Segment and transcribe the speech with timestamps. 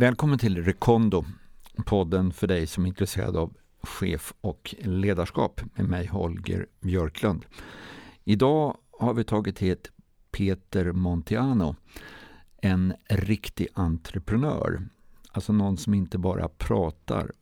[0.00, 1.24] Välkommen till Rekondo,
[1.84, 7.46] podden för dig som är intresserad av chef och ledarskap med mig Holger Björklund.
[8.24, 9.90] Idag har vi tagit hit
[10.30, 11.76] Peter Montiano,
[12.62, 14.88] en riktig entreprenör.
[15.32, 17.32] Alltså någon som inte bara pratar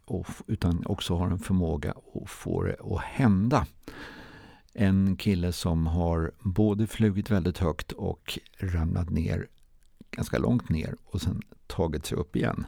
[0.46, 3.66] utan också har en förmåga att få det att hända.
[4.72, 9.46] En kille som har både flugit väldigt högt och ramlat ner
[10.10, 12.66] ganska långt ner och sen tagit sig upp igen.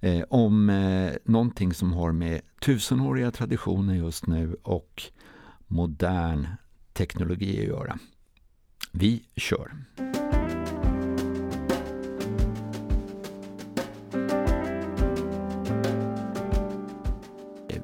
[0.00, 5.02] Eh, om eh, någonting som har med tusenåriga traditioner just nu och
[5.66, 6.46] modern
[6.92, 7.98] teknologi att göra.
[8.92, 9.72] Vi kör!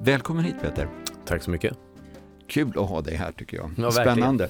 [0.01, 0.89] Välkommen hit Peter!
[1.25, 1.79] Tack så mycket!
[2.47, 3.71] Kul att ha dig här tycker jag.
[3.77, 4.49] Ja, Spännande!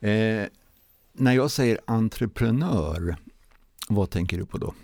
[0.00, 0.46] Eh,
[1.18, 3.16] när jag säger entreprenör,
[3.88, 4.74] vad tänker du på då?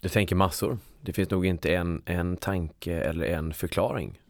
[0.00, 0.78] Du tänker massor.
[1.00, 4.20] Det finns nog inte en, en tanke eller en förklaring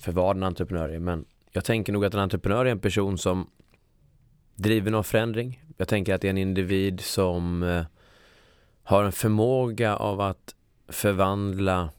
[0.00, 0.98] för vad en entreprenör är.
[0.98, 3.50] Men jag tänker nog att en entreprenör är en person som
[4.54, 5.62] driver någon förändring.
[5.76, 7.84] Jag tänker att det är en individ som eh,
[8.82, 10.54] har en förmåga av att
[10.88, 11.90] förvandla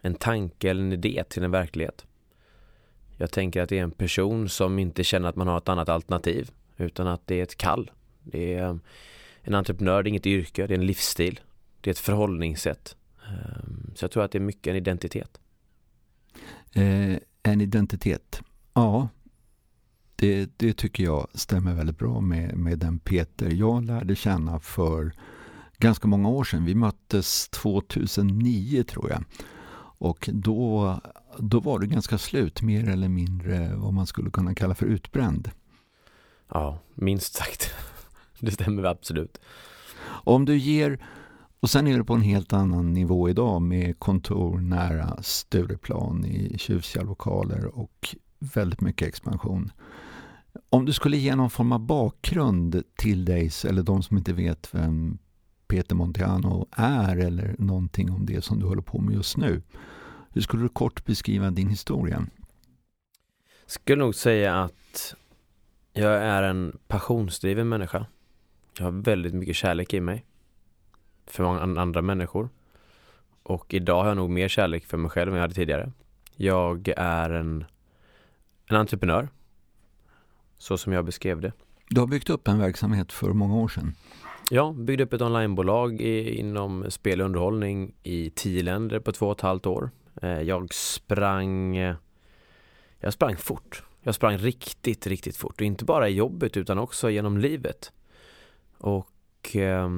[0.00, 2.06] en tanke eller en idé till en verklighet.
[3.16, 5.88] Jag tänker att det är en person som inte känner att man har ett annat
[5.88, 6.50] alternativ
[6.80, 7.90] utan att det är ett kall.
[8.22, 8.76] Det är eh,
[9.42, 11.40] en entreprenör, det är inget yrke, det är en livsstil.
[11.80, 12.96] Det är ett förhållningssätt.
[13.28, 15.40] Ehm, så jag tror att det är mycket en identitet.
[16.74, 18.40] Eh, en identitet,
[18.74, 19.08] ja.
[20.16, 25.12] Det, det, tycker jag stämmer väldigt bra med, med den Peter jag lärde känna för
[25.78, 26.64] ganska många år sedan.
[26.64, 29.24] Vi möttes 2009 tror jag.
[29.98, 31.00] Och då,
[31.38, 35.50] då var det ganska slut, mer eller mindre vad man skulle kunna kalla för utbränd.
[36.50, 37.70] Ja, minst sagt.
[38.40, 39.40] Det stämmer absolut.
[40.04, 40.98] Om du ger,
[41.60, 46.58] och sen är det på en helt annan nivå idag med kontor nära Stureplan i
[46.58, 49.72] tjusiga lokaler och väldigt mycket expansion.
[50.70, 54.74] Om du skulle ge någon form av bakgrund till dig, eller de som inte vet
[54.74, 55.18] vem
[55.68, 59.62] Peter Montiano är eller någonting om det som du håller på med just nu.
[60.30, 62.26] Hur skulle du kort beskriva din historia?
[63.66, 65.14] Skulle nog säga att
[65.92, 68.06] jag är en passionsdriven människa.
[68.78, 70.24] Jag har väldigt mycket kärlek i mig.
[71.26, 72.48] För många andra människor.
[73.42, 75.92] Och idag har jag nog mer kärlek för mig själv än jag hade tidigare.
[76.36, 77.64] Jag är en,
[78.66, 79.28] en entreprenör.
[80.58, 81.52] Så som jag beskrev det.
[81.88, 83.94] Du har byggt upp en verksamhet för många år sedan.
[84.50, 89.26] Ja, byggde upp ett onlinebolag i, inom spel och underhållning i tio länder på två
[89.26, 89.90] och ett halvt år.
[90.22, 91.76] Eh, jag sprang
[92.98, 93.82] Jag sprang fort.
[94.02, 95.60] Jag sprang riktigt, riktigt fort.
[95.60, 97.92] Och inte bara i jobbet utan också genom livet.
[98.78, 99.88] Och eh,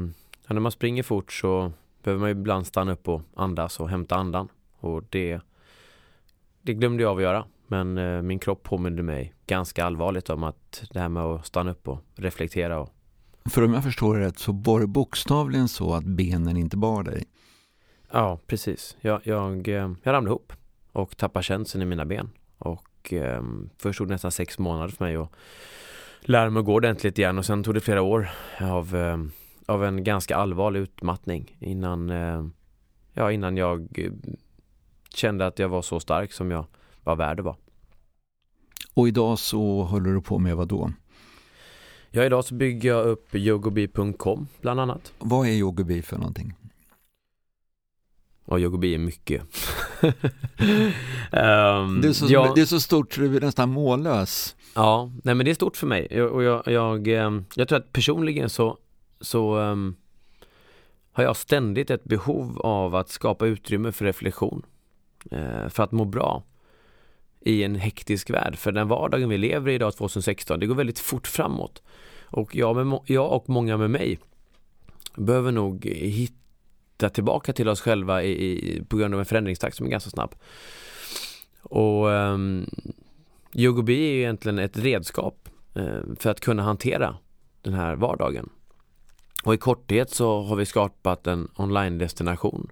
[0.46, 4.48] när man springer fort så behöver man ibland stanna upp och andas och hämta andan.
[4.78, 5.40] Och det,
[6.62, 7.44] det glömde jag av att göra.
[7.66, 11.70] Men eh, min kropp påminde mig ganska allvarligt om att det här med att stanna
[11.70, 12.80] upp och reflektera.
[12.80, 12.90] Och...
[13.44, 17.02] För om jag förstår det rätt så var det bokstavligen så att benen inte bar
[17.02, 17.24] dig?
[18.10, 18.96] Ja, precis.
[19.00, 20.52] Jag, jag, eh, jag ramlade ihop
[20.92, 22.30] och tappade känseln i mina ben.
[22.58, 23.42] Och och eh,
[23.78, 25.30] först tog det nästan sex månader för mig att
[26.20, 28.30] lära mig att gå ordentligt igen och sen tog det flera år
[28.60, 29.18] av, eh,
[29.66, 32.44] av en ganska allvarlig utmattning innan, eh,
[33.12, 34.12] ja, innan jag eh,
[35.14, 36.66] kände att jag var så stark som jag
[37.04, 37.56] var värd att vara.
[38.94, 40.92] Och idag så håller du på med vad då?
[42.10, 45.12] Ja, idag så bygger jag upp yogobi.com bland annat.
[45.19, 46.54] Vad är yogobi för någonting?
[48.44, 49.42] Ja, yogobi är mycket.
[50.03, 54.56] um, det, är så, jag, det är så stort så du är nästan mållös.
[54.75, 56.08] Ja, nej men det är stort för mig.
[56.10, 58.78] Jag, och jag, jag, ehm, jag tror att personligen så,
[59.20, 59.97] så um,
[61.12, 64.62] har jag ständigt ett behov av att skapa utrymme för reflektion.
[65.32, 66.42] Uh, för att må bra
[67.41, 68.56] i en hektisk värld.
[68.56, 71.82] För den vardagen vi lever i idag 2016, det går väldigt fort framåt.
[72.25, 74.19] Och jag, med, jag och många med mig
[75.16, 76.41] behöver nog hitta
[77.02, 80.10] hitta tillbaka till oss själva i, i, på grund av en förändringstakt som är ganska
[80.10, 80.34] snabb.
[81.62, 82.66] Och um, ehm,
[83.54, 87.16] Yogobi är egentligen ett redskap uh, för att kunna hantera
[87.62, 88.49] den här vardagen.
[89.44, 92.70] Och i korthet så har vi skapat en online-destination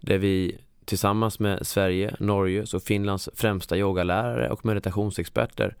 [0.00, 5.76] där vi tillsammans med Sverige, Norges och Finlands främsta yogalärare och meditationsexperter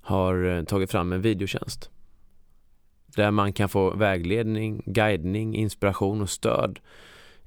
[0.00, 1.90] har eh, tagit fram en videotjänst.
[3.06, 6.80] Där man kan få vägledning, guidning, inspiration och stöd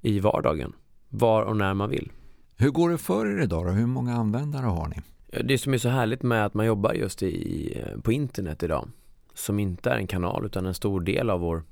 [0.04, 0.74] i vardagen.
[1.10, 2.12] Var och när man vill.
[2.58, 3.72] Hur går det för er idag då?
[3.72, 5.02] Hur många användare har ni?
[5.44, 8.90] Det som är så härligt med att man jobbar just i, på internet idag
[9.34, 11.64] som inte är en kanal utan en stor del av vår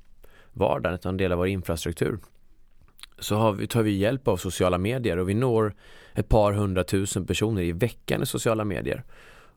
[0.52, 2.18] vardag, utan en del av vår infrastruktur
[3.22, 5.74] så vi, tar vi hjälp av sociala medier och vi når
[6.14, 9.04] ett par hundratusen personer i veckan i sociala medier.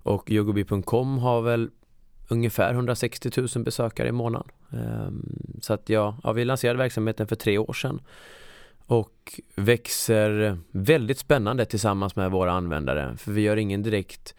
[0.03, 1.69] Och yogobi.com har väl
[2.27, 4.47] ungefär 160 000 besökare i månaden.
[4.71, 8.01] Ehm, så att ja, ja, vi lanserade verksamheten för tre år sedan
[8.87, 13.17] och växer väldigt spännande tillsammans med våra användare.
[13.17, 14.35] För vi gör ingen direkt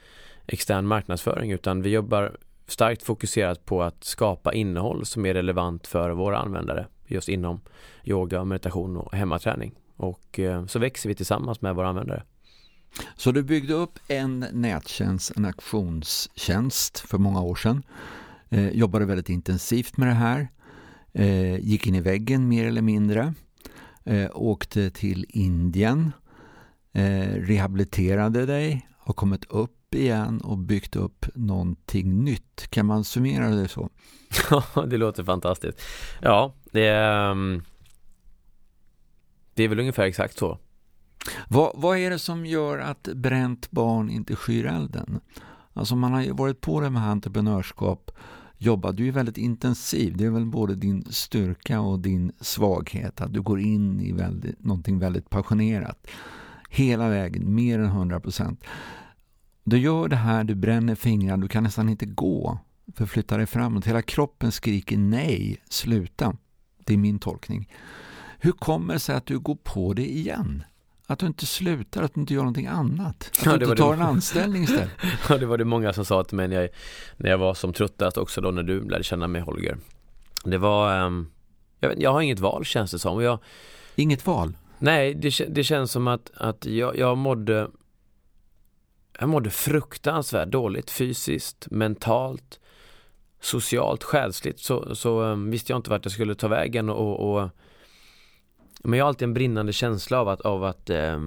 [0.47, 6.11] extern marknadsföring utan vi jobbar starkt fokuserat på att skapa innehåll som är relevant för
[6.11, 7.61] våra användare just inom
[8.05, 9.75] yoga, meditation och hemmaträning.
[9.97, 12.23] Och eh, så växer vi tillsammans med våra användare.
[13.17, 17.83] Så du byggde upp en nättjänst, en auktionstjänst för många år sedan.
[18.49, 20.49] Eh, jobbade väldigt intensivt med det här.
[21.13, 23.35] Eh, gick in i väggen mer eller mindre.
[24.07, 26.13] Eh, åkte till Indien.
[26.93, 28.89] Eh, rehabiliterade dig.
[28.99, 32.67] Har kommit upp igen och byggt upp någonting nytt.
[32.71, 33.91] Kan man summera det så?
[34.51, 35.81] Ja, det låter fantastiskt.
[36.23, 37.63] Ja, det är, um,
[39.55, 40.59] det är väl ungefär exakt så.
[41.49, 45.21] Vad, vad är det som gör att bränt barn inte skyr elden?
[45.73, 48.11] Alltså man har ju varit på det med entreprenörskap
[48.59, 48.93] jobba.
[48.93, 50.17] du är väldigt intensiv.
[50.17, 53.21] Det är väl både din styrka och din svaghet.
[53.21, 56.07] Att du går in i väldigt, någonting väldigt passionerat.
[56.71, 58.65] Hela vägen, mer än 100 procent.
[59.65, 62.59] Du gör det här, du bränner fingrarna, du kan nästan inte gå.
[62.95, 63.87] Förflytta dig framåt.
[63.87, 66.37] Hela kroppen skriker nej, sluta.
[66.85, 67.69] Det är min tolkning.
[68.39, 70.63] Hur kommer det sig att du går på det igen?
[71.09, 73.31] Att du inte slutar, att du inte gör någonting annat.
[73.39, 74.03] Att ja, du inte tar det.
[74.03, 74.91] en anställning istället.
[75.29, 76.69] ja, det var det många som sa till mig när jag,
[77.17, 79.79] när jag var som tröttast också då när du lärde känna mig Holger.
[80.45, 81.31] Det var, um,
[81.81, 83.23] jag, vet, jag har inget val känns det som.
[83.23, 83.39] Jag,
[83.95, 84.57] inget val?
[84.79, 87.69] Nej, det, det känns som att, att jag, jag mådde
[89.19, 92.61] jag mådde fruktansvärt dåligt fysiskt, mentalt,
[93.41, 97.51] socialt, själsligt så, så um, visste jag inte vart jag skulle ta vägen och, och
[98.87, 101.21] men jag har alltid en brinnande känsla av att, av att, eh,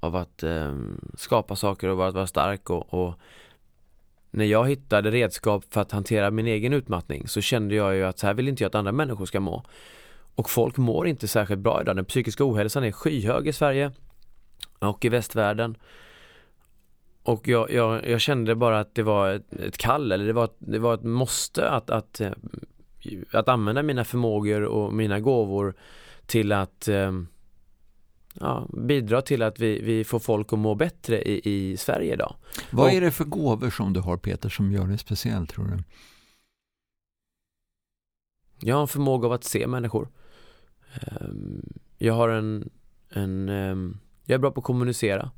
[0.00, 0.74] av att eh,
[1.14, 3.14] skapa saker och att vara stark och, och,
[4.30, 8.18] när jag hittade redskap för att hantera min egen utmattning så kände jag ju att
[8.18, 9.64] så här vill inte jag att andra människor ska må.
[10.34, 11.96] Och folk mår inte särskilt bra idag.
[11.96, 13.92] Den psykiska ohälsan är skyhög i Sverige
[14.78, 15.76] och i västvärlden.
[17.22, 20.48] Och jag, jag, jag kände bara att det var ett, ett kall eller det var,
[20.58, 22.34] det var ett måste att, att, ehm,
[23.32, 25.74] att använda mina förmågor och mina gåvor
[26.26, 27.28] till att ehm,
[28.34, 32.36] ja, bidra till att vi, vi får folk att må bättre i, i Sverige idag.
[32.70, 35.64] Vad och, är det för gåvor som du har Peter som gör det speciellt tror
[35.64, 35.84] du?
[38.60, 40.08] Jag har en förmåga av att se människor.
[41.00, 42.70] Ehm, jag har en,
[43.10, 45.30] en ehm, jag är bra på att kommunicera.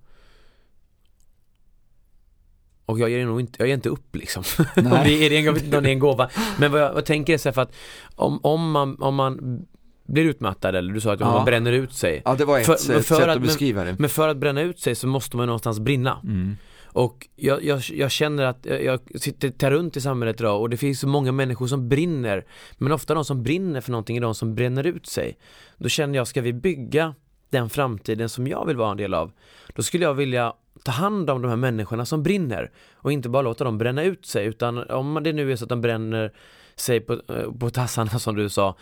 [2.87, 4.45] Och jag ger nog inte, jag ger inte upp liksom.
[4.77, 6.31] Om det är en, det är en gåva.
[6.59, 7.75] Men vad jag, vad tänker är så här för att
[8.15, 9.67] om, om, man, om man
[10.07, 11.33] blir utmattad eller du sa att ja.
[11.33, 12.23] man bränner ut sig.
[12.25, 13.97] Ja det var ett, för, ett för sätt att, att beskriva det.
[13.99, 16.21] Men för att bränna ut sig så måste man någonstans brinna.
[16.25, 16.57] Mm.
[16.85, 21.01] Och jag, jag, jag, känner att jag sitter runt i samhället idag och det finns
[21.01, 22.45] så många människor som brinner.
[22.79, 25.39] Men ofta de som brinner för någonting är de som bränner ut sig.
[25.77, 27.15] Då känner jag, ska vi bygga
[27.51, 29.33] den framtiden som jag vill vara en del av?
[29.75, 30.53] Då skulle jag vilja
[30.83, 34.27] ta hand om de här människorna som brinner och inte bara låta dem bränna ut
[34.27, 36.33] sig utan om det nu är så att de bränner
[36.77, 38.77] sig på, eh, på tassarna som du sa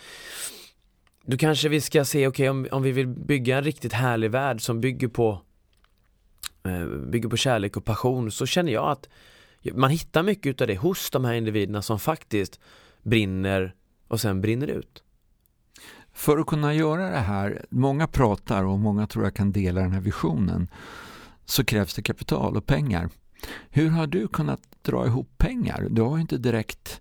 [1.24, 4.30] då kanske vi ska se, okej okay, om, om vi vill bygga en riktigt härlig
[4.30, 5.42] värld som bygger på
[6.64, 9.08] eh, bygger på kärlek och passion så känner jag att
[9.72, 12.60] man hittar mycket av det hos de här individerna som faktiskt
[13.02, 13.74] brinner
[14.08, 15.02] och sen brinner ut.
[16.12, 19.92] För att kunna göra det här, många pratar och många tror jag kan dela den
[19.92, 20.68] här visionen,
[21.44, 23.10] så krävs det kapital och pengar.
[23.70, 25.86] Hur har du kunnat dra ihop pengar?
[25.90, 27.00] Du har inte direkt,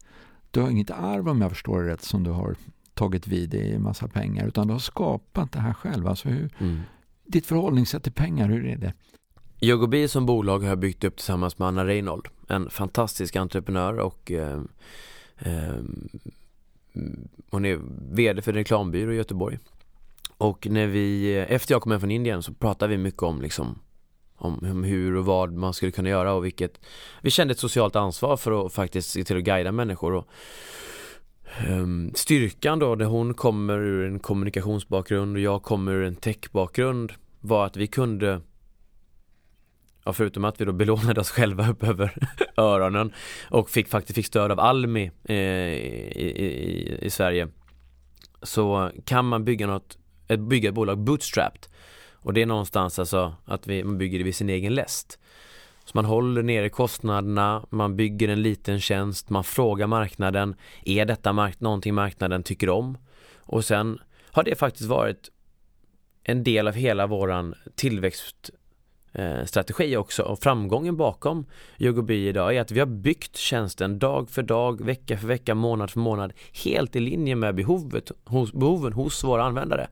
[0.52, 2.56] du har inget arv om jag förstår det rätt som du har
[2.94, 6.08] tagit vid i massa pengar utan du har skapat det här själv.
[6.08, 6.82] Alltså hur, mm.
[7.26, 8.94] Ditt förhållningssätt till pengar, hur är det?
[9.60, 14.32] Yogobi som bolag har jag byggt upp tillsammans med Anna Reinhold, en fantastisk entreprenör och
[14.32, 14.62] eh,
[15.40, 15.76] eh,
[17.50, 17.80] hon är
[18.12, 19.60] VD för en reklambyrå i Göteborg.
[20.38, 23.80] Och när vi, efter jag kom hem från Indien så pratade vi mycket om liksom
[24.42, 26.80] om hur och vad man skulle kunna göra och vilket
[27.22, 30.28] Vi kände ett socialt ansvar för att faktiskt se till att guida människor och
[31.60, 37.14] Ehm, styrkan då, när hon kommer ur en kommunikationsbakgrund och jag kommer ur en techbakgrund
[37.40, 38.42] var att vi kunde
[40.04, 42.14] Ja, förutom att vi då belånade oss själva upp över
[42.58, 43.14] öronen
[43.50, 47.48] och fick faktiskt fick stöd av Almi eh, i, i, i, Sverige
[48.42, 51.68] så kan man bygga något, ett, bygga ett bolag bootstrapped
[52.14, 55.20] och det är någonstans alltså att vi, man bygger det vid sin egen läst.
[55.92, 60.56] Så man håller nere kostnaderna, man bygger en liten tjänst, man frågar marknaden,
[60.86, 62.98] är detta mark någonting marknaden tycker om?
[63.38, 64.00] Och sen
[64.32, 65.30] har det faktiskt varit
[66.24, 71.46] en del av hela våran tillväxtstrategi eh, också och framgången bakom
[71.80, 75.92] Yogobi idag är att vi har byggt tjänsten dag för dag, vecka för vecka, månad
[75.92, 76.34] för månad
[76.64, 79.88] helt i linje med behovet, hos, behoven hos våra användare.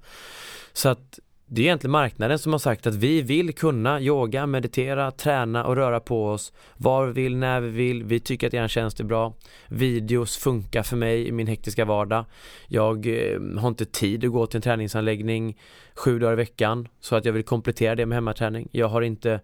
[0.74, 1.20] Så att
[1.51, 5.75] det är egentligen marknaden som har sagt att vi vill kunna yoga, meditera, träna och
[5.75, 8.03] röra på oss var vi vill, när vi vill.
[8.03, 9.34] Vi tycker att er tjänst är bra.
[9.68, 12.25] Videos funkar för mig i min hektiska vardag.
[12.68, 15.58] Jag eh, har inte tid att gå till en träningsanläggning
[15.96, 18.68] sju dagar i veckan så att jag vill komplettera det med hemmaträning.
[18.72, 19.39] Jag har inte,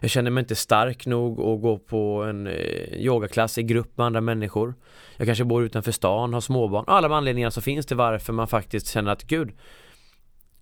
[0.00, 2.54] jag känner mig inte stark nog att gå på en eh,
[2.94, 4.74] yogaklass i grupp med andra människor.
[5.16, 6.84] Jag kanske bor utanför stan, har småbarn.
[6.86, 9.52] Alla de anledningar som finns till varför man faktiskt känner att gud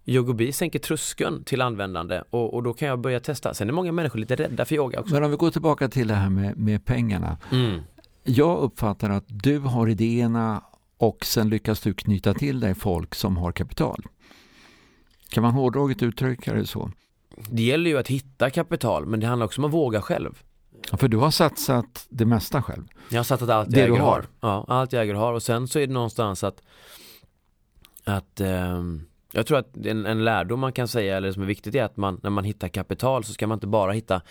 [0.09, 3.55] Yogobi sänker tröskeln till användande och, och, då kan jag börja testa.
[3.55, 5.15] Sen är många människor lite rädda för yoga också.
[5.15, 7.39] Men om vi går tillbaka till det här med, med pengarna.
[7.53, 7.81] Mm.
[8.25, 10.65] Jag uppfattar att du har idéerna
[10.97, 14.03] och sen lyckas du knyta till dig folk som har kapital.
[15.29, 16.91] Kan man hårdraget uttrycka det så?
[17.51, 20.43] Det gäller ju att hitta kapital men det handlar också om att våga själv.
[20.91, 22.85] Ja, för du har satsat det mesta själv.
[23.11, 24.11] Jag har satsat allt Det jag äger har.
[24.11, 24.27] har.
[24.41, 26.63] Ja, allt jag äger har och sen så är det någonstans att
[28.05, 31.75] att ehm, jag tror att en, en lärdom man kan säga eller som är viktigt
[31.75, 34.23] är att man när man hittar kapital så ska man inte bara hitta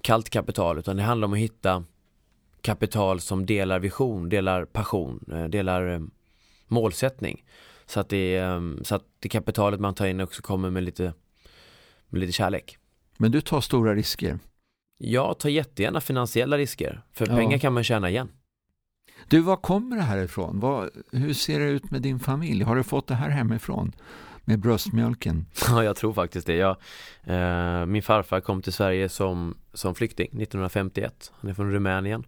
[0.00, 1.84] kallt kapital utan det handlar om att hitta
[2.60, 6.00] kapital som delar vision, delar passion, eh, delar eh,
[6.68, 7.44] målsättning.
[7.86, 11.12] Så att, det, eh, så att det kapitalet man tar in också kommer med lite,
[12.08, 12.78] med lite kärlek.
[13.18, 14.38] Men du tar stora risker.
[14.98, 17.36] Jag tar jättegärna finansiella risker, för Ja.
[17.36, 18.28] pengar kan man tjäna igen.
[19.28, 20.60] Du, var kommer det här ifrån?
[20.60, 22.62] Vad, hur ser det ut med din familj?
[22.64, 23.92] Har du fått det här hemifrån?
[24.44, 25.46] Med bröstmjölken?
[25.68, 26.54] Ja, jag tror faktiskt det.
[26.54, 26.76] Jag,
[27.24, 31.32] eh, min farfar kom till Sverige som, som flykting 1951.
[31.34, 32.24] Han är från Rumänien.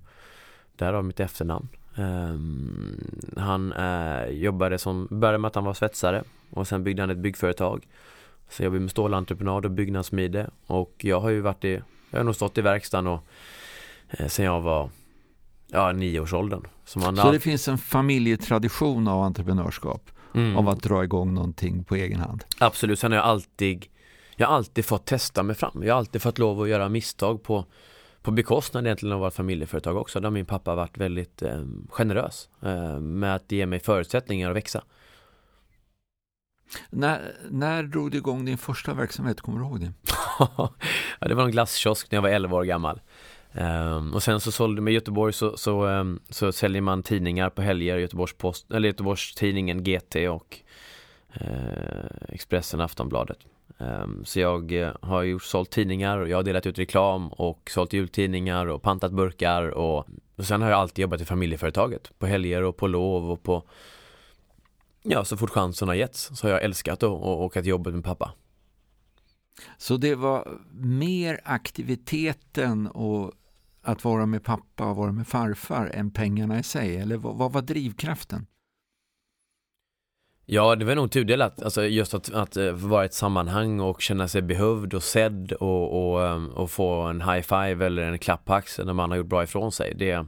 [0.76, 1.68] Därav mitt efternamn.
[1.96, 2.36] Eh,
[3.42, 7.18] han eh, jobbade som, började med att han var svetsare och sen byggde han ett
[7.18, 7.86] byggföretag.
[8.48, 12.24] Så jag jobbade med stålentreprenad och byggnadssmide och jag har ju varit i, jag har
[12.24, 13.24] nog stått i verkstaden och
[14.10, 14.90] eh, sen jag var
[15.66, 16.66] ja, nioårsåldern.
[16.84, 20.56] Så man Så det finns en familjetradition av entreprenörskap, mm.
[20.56, 22.44] av att dra igång någonting på egen hand.
[22.58, 23.86] Absolut, sen har jag alltid
[24.36, 27.42] Jag har alltid fått testa mig fram Jag har alltid fått lov att göra misstag
[27.42, 27.64] på
[28.22, 32.48] På bekostnad egentligen av vårt familjeföretag också Där min pappa har varit väldigt eh, generös
[32.62, 34.82] eh, Med att ge mig förutsättningar att växa
[36.90, 39.40] När, när drog du igång din första verksamhet?
[39.40, 39.92] Kommer du ihåg det?
[40.38, 40.72] ja,
[41.20, 43.00] Det var en glasskiosk när jag var 11 år gammal
[43.60, 47.62] Um, och sen så sålde med Göteborg så, så, um, så säljer man tidningar på
[47.62, 50.58] helger, Göteborgs Post, eller Göteborgs tidningen GT och
[51.40, 53.38] uh, Expressen, Aftonbladet.
[53.78, 57.70] Um, så jag uh, har gjort, sålt tidningar och jag har delat ut reklam och
[57.70, 62.26] sålt jultidningar och pantat burkar och, och sen har jag alltid jobbat i familjeföretaget på
[62.26, 63.62] helger och på lov och på
[65.02, 68.04] Ja, så fort chansen har getts så har jag älskat att åka till jobbet med
[68.04, 68.32] pappa.
[69.78, 73.32] Så det var mer aktiviteten och
[73.86, 76.96] att vara med pappa och vara med farfar än pengarna i sig?
[76.96, 78.46] Eller vad, vad var drivkraften?
[80.48, 81.62] Ja, det var nog tudelat.
[81.62, 85.52] Alltså just att, att eh, vara i ett sammanhang och känna sig behövd och sedd
[85.52, 89.10] och, och, ehm, och få en high five eller en klapp på axeln när man
[89.10, 89.94] har gjort bra ifrån sig.
[89.96, 90.26] Det,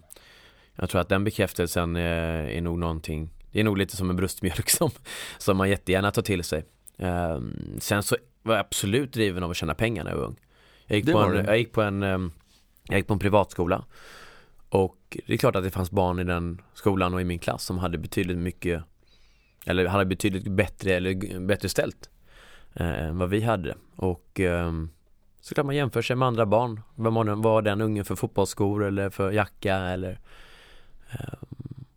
[0.74, 4.16] jag tror att den bekräftelsen är, är nog någonting, det är nog lite som en
[4.16, 4.90] bröstmjölk som,
[5.38, 6.64] som man jättegärna tar till sig.
[6.98, 10.36] Ehm, sen så var jag absolut driven av att tjäna pengar när jag var ung.
[10.86, 12.32] Jag gick, Det på en, jag gick på en, ehm,
[12.88, 13.85] jag gick på en privatskola.
[14.68, 17.64] Och det är klart att det fanns barn i den skolan och i min klass
[17.64, 18.85] som hade betydligt mycket
[19.66, 22.11] eller hade betydligt bättre eller bättre ställt
[22.75, 24.73] eh, än vad vi hade och eh,
[25.40, 29.11] såklart man jämför sig med andra barn vad man var den ungen för fotbollsskor eller
[29.11, 30.21] för jacka eller
[31.11, 31.38] eh,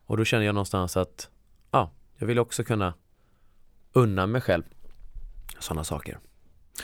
[0.06, 1.30] och då känner jag någonstans att
[1.72, 2.94] ja, jag vill också kunna
[3.94, 4.64] unna mig själv
[5.60, 6.20] sådana saker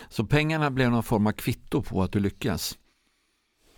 [0.09, 2.77] Så pengarna blev någon form av kvitto på att du lyckas?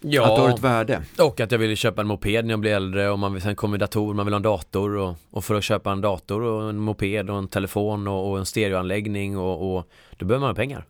[0.02, 1.04] Ja, Att du har ett värde?
[1.20, 3.56] Och att jag ville köpa en moped när jag blev äldre och man vill, sen
[3.56, 6.70] kommer datorer, man vill ha en dator och, och för att köpa en dator och
[6.70, 10.86] en moped och en telefon och, och en stereoanläggning och, och då behöver man pengar.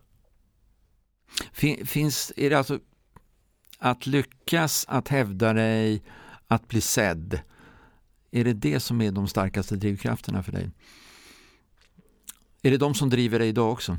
[1.52, 2.78] Fin, finns, är det alltså
[3.78, 6.02] att lyckas, att hävda dig,
[6.48, 7.40] att bli sedd?
[8.30, 10.70] Är det det som är de starkaste drivkrafterna för dig?
[12.62, 13.98] Är det de som driver dig idag också?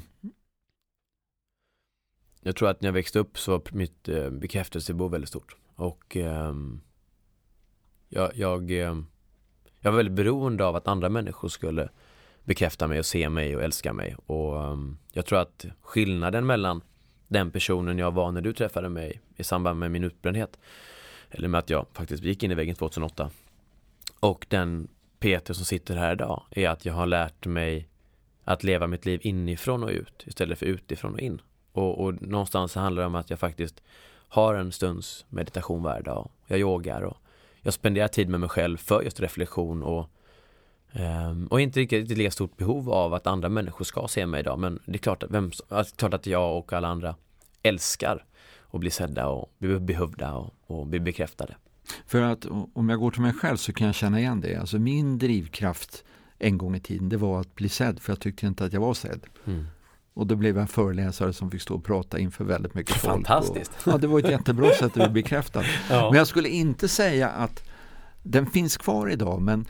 [2.42, 6.18] Jag tror att när jag växte upp så var mitt eh, bekräftelsebehov väldigt stort och
[6.18, 6.54] eh,
[8.10, 8.98] jag, jag, eh,
[9.80, 11.90] jag var väldigt beroende av att andra människor skulle
[12.44, 14.78] bekräfta mig och se mig och älska mig och eh,
[15.12, 16.82] jag tror att skillnaden mellan
[17.28, 20.60] den personen jag var när du träffade mig i samband med min utbrändhet
[21.30, 23.32] eller med att jag faktiskt gick in i väggen 2008
[24.20, 24.88] och den
[25.20, 27.88] Peter som sitter här idag är att jag har lärt mig
[28.44, 31.42] att leva mitt liv inifrån och ut istället för utifrån och in.
[31.72, 33.82] Och, och någonstans handlar det om att jag faktiskt
[34.28, 36.30] har en stunds meditation varje dag.
[36.48, 37.18] Jag yogar och
[37.62, 40.10] jag spenderar tid med mig själv för just reflektion och
[40.94, 44.60] Um, och inte riktigt lika stort behov av att andra människor ska se mig idag
[44.60, 45.52] men det är klart att, vem,
[45.96, 47.16] klart att jag och alla andra
[47.64, 48.26] älskar
[48.72, 51.56] att bli sedda och bli behövda och, och bli bekräftade.
[52.06, 54.56] För att om jag går till mig själv så kan jag känna igen det.
[54.56, 56.04] Alltså min drivkraft
[56.38, 58.82] en gång i tiden det var att bli sedd för jag tyckte inte att jag
[58.82, 59.26] var sedd.
[59.46, 59.66] Mm.
[60.14, 63.14] Och då blev jag en föreläsare som fick stå och prata inför väldigt mycket folk.
[63.14, 63.72] Fantastiskt!
[63.88, 65.64] Och, ja, det var ett jättebra sätt att bli bekräftad.
[65.90, 66.10] ja.
[66.10, 67.64] Men jag skulle inte säga att
[68.24, 69.66] den finns kvar idag men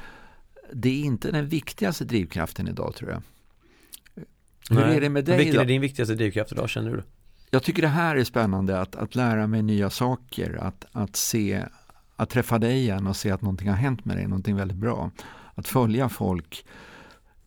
[0.74, 3.21] det är inte den viktigaste drivkraften idag tror jag.
[4.69, 4.98] Hur Nej.
[4.98, 5.63] är det med dig Vilken idag?
[5.63, 7.03] är din viktigaste drivkraft idag känner du?
[7.50, 11.63] Jag tycker det här är spännande att, att lära mig nya saker, att, att se,
[12.15, 15.12] att träffa dig igen och se att någonting har hänt med dig, någonting väldigt bra.
[15.55, 16.65] Att följa folk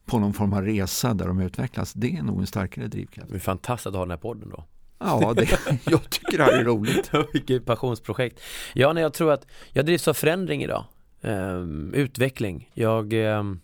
[0.06, 3.30] på någon form av resa där de utvecklas, det är nog en starkare drivkraft.
[3.30, 4.64] Det är fantastiskt att ha den här podden då.
[4.98, 7.10] Ja, det, jag tycker det här är roligt.
[7.32, 8.40] Vilket passionsprojekt.
[8.74, 10.84] Ja, nej, jag tror att jag drivs av förändring idag.
[11.20, 12.70] Um, utveckling.
[12.74, 13.60] Jag, um,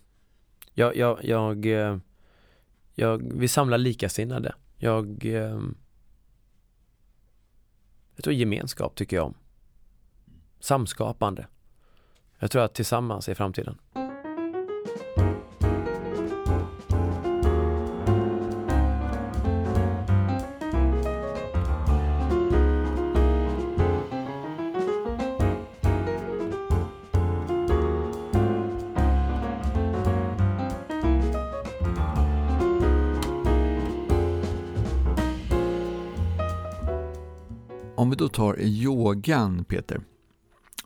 [0.73, 1.97] jag, jag, jag, uh,
[2.93, 4.55] jag vill samla likasinnade.
[4.77, 5.77] Jag, um,
[8.15, 9.33] jag tror gemenskap tycker jag om.
[10.59, 11.47] Samskapande.
[12.39, 13.77] Jag tror att tillsammans är framtiden.
[38.31, 40.01] Då tar yogan, Peter.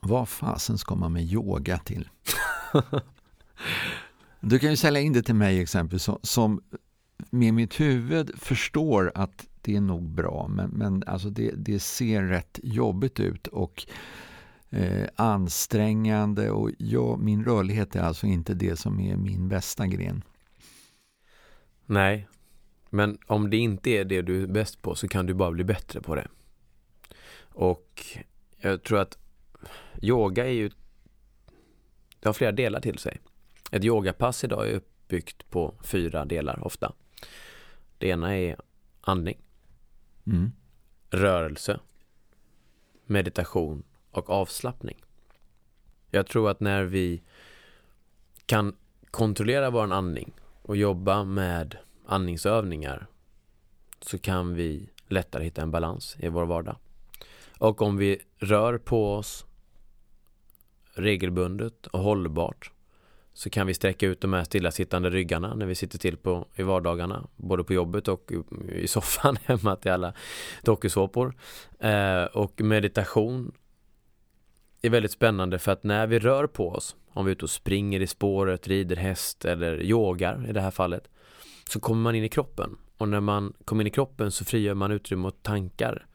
[0.01, 2.09] Vad fasen ska man med yoga till?
[4.39, 6.61] du kan ju sälja in det till mig exempelvis som
[7.29, 12.23] med mitt huvud förstår att det är nog bra men, men alltså det, det ser
[12.23, 13.85] rätt jobbigt ut och
[14.70, 20.24] eh, ansträngande och jag, min rörlighet är alltså inte det som är min bästa gren.
[21.85, 22.27] Nej,
[22.89, 25.63] men om det inte är det du är bäst på så kan du bara bli
[25.63, 26.27] bättre på det.
[27.55, 28.18] Och
[28.57, 29.18] jag tror att
[30.01, 30.70] yoga är ju
[32.20, 33.20] det har flera delar till sig.
[33.72, 36.94] Ett yogapass idag är uppbyggt på fyra delar ofta.
[37.98, 38.55] Det ena är
[39.01, 39.37] andning,
[40.27, 40.51] mm.
[41.09, 41.79] rörelse,
[43.05, 45.03] meditation och avslappning.
[46.11, 47.22] Jag tror att när vi
[48.46, 48.75] kan
[49.11, 53.07] kontrollera vår andning och jobba med andningsövningar
[54.01, 56.77] så kan vi lättare hitta en balans i vår vardag.
[57.59, 59.46] Och om vi rör på oss
[60.94, 62.72] regelbundet och hållbart
[63.33, 66.63] så kan vi sträcka ut de här stillasittande ryggarna när vi sitter till på, i
[66.63, 68.31] vardagarna, både på jobbet och
[68.72, 70.13] i soffan hemma till alla
[70.61, 71.35] dokusåpor.
[71.79, 73.51] Eh, och meditation
[74.81, 77.50] är väldigt spännande för att när vi rör på oss, om vi är ute och
[77.50, 81.07] springer i spåret, rider häst eller yogar i det här fallet,
[81.70, 82.77] så kommer man in i kroppen.
[82.98, 86.05] Och när man kommer in i kroppen så frigör man utrymme åt tankar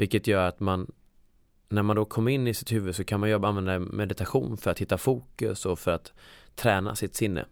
[0.00, 0.92] vilket gör att man
[1.68, 4.70] när man då kommer in i sitt huvud så kan man ju använda meditation för
[4.70, 6.12] att hitta fokus och för att
[6.54, 7.44] träna sitt sinne.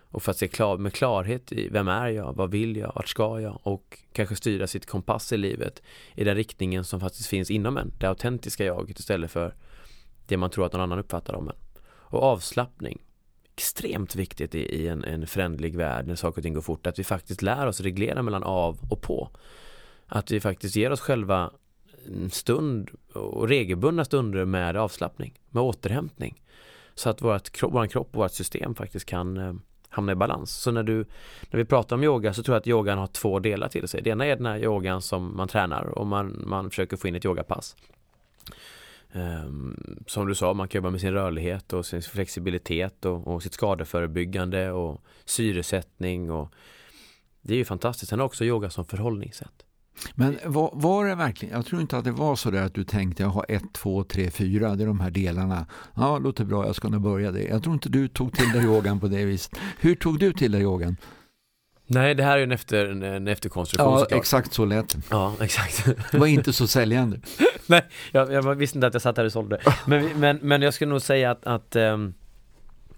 [0.00, 3.08] Och för att se klar, med klarhet i vem är jag, vad vill jag, vart
[3.08, 5.82] ska jag och kanske styra sitt kompass i livet
[6.14, 9.54] i den riktningen som faktiskt finns inom en, det autentiska jaget istället för
[10.26, 11.56] det man tror att någon annan uppfattar om en.
[11.84, 13.02] Och avslappning,
[13.54, 16.98] extremt viktigt i, i en, en förändlig värld när saker och ting går fort, att
[16.98, 19.30] vi faktiskt lär oss reglera mellan av och på.
[20.06, 21.50] Att vi faktiskt ger oss själva
[22.30, 26.42] stund och regelbundna stunder med avslappning, med återhämtning.
[26.94, 29.54] Så att vårt, vår kropp och vårt system faktiskt kan eh,
[29.88, 30.50] hamna i balans.
[30.50, 31.04] Så när, du,
[31.50, 34.02] när vi pratar om yoga så tror jag att yogan har två delar till sig.
[34.02, 37.14] Det ena är den här yogan som man tränar och man, man försöker få in
[37.14, 37.76] ett yogapass.
[39.12, 43.42] Um, som du sa, man kan jobba med sin rörlighet och sin flexibilitet och, och
[43.42, 46.52] sitt skadeförebyggande och syresättning och
[47.42, 48.10] det är ju fantastiskt.
[48.10, 49.66] Sen har också yoga som förhållningssätt.
[50.14, 52.84] Men var, var, det verkligen, jag tror inte att det var så där att du
[52.84, 55.66] tänkte jag har ett, två, tre, fyra, det är de här delarna.
[55.94, 57.42] Ja, låter bra, jag ska nog börja det.
[57.42, 59.58] Jag tror inte du tog till dig yogan på det viset.
[59.80, 60.96] Hur tog du till dig yogan?
[61.86, 64.20] Nej, det här är en, efter, en efterkonstruktion Ja, såklart.
[64.20, 64.96] exakt så lät.
[65.10, 65.84] Ja, exakt.
[66.10, 67.20] Det var inte så säljande.
[67.66, 69.60] Nej, jag, jag, visste inte att jag satt här och sålde.
[69.86, 72.14] Men, men, men jag skulle nog säga att, att um,